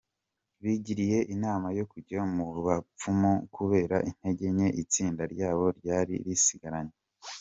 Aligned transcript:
Bigiriye 0.63 1.17
inama 1.35 1.67
yo 1.77 1.85
kujya 1.91 2.19
mu 2.35 2.45
bapfumu 2.65 3.31
kubera 3.55 3.95
intege 4.09 4.45
nke 4.55 4.67
itsinda 4.81 5.23
ryabo 5.33 5.65
ryari 5.79 6.15
risigaranye. 6.27 6.95